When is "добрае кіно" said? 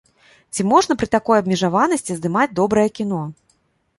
2.61-3.21